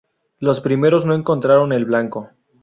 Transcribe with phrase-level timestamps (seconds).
[0.39, 2.31] Los primeros no encontraron el blanco.